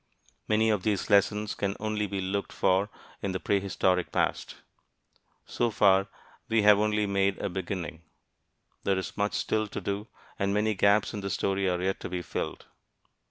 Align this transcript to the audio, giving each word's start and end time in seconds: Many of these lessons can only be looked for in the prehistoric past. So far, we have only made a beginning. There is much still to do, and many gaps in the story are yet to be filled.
Many 0.47 0.71
of 0.71 0.81
these 0.81 1.11
lessons 1.11 1.53
can 1.53 1.75
only 1.79 2.07
be 2.07 2.21
looked 2.21 2.51
for 2.51 2.89
in 3.21 3.33
the 3.33 3.39
prehistoric 3.39 4.11
past. 4.11 4.55
So 5.45 5.69
far, 5.69 6.07
we 6.49 6.63
have 6.63 6.79
only 6.79 7.05
made 7.05 7.37
a 7.37 7.49
beginning. 7.49 8.01
There 8.83 8.97
is 8.97 9.15
much 9.15 9.33
still 9.35 9.67
to 9.67 9.79
do, 9.79 10.07
and 10.39 10.55
many 10.55 10.73
gaps 10.73 11.13
in 11.13 11.21
the 11.21 11.29
story 11.29 11.69
are 11.69 11.79
yet 11.79 11.99
to 11.99 12.09
be 12.09 12.23
filled. 12.23 12.65